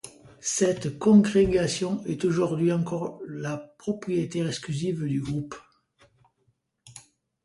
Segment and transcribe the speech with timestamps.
[0.39, 5.53] Cette congrégation est aujourd'hui encore la propriétaire exclusive du groupe.